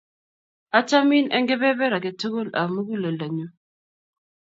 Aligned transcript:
Achamin 0.77 1.25
eng' 1.35 1.47
kepeper 1.49 1.91
ake 1.97 2.11
tukul 2.21 2.49
ap 2.59 2.67
muguleldanyu. 2.73 3.47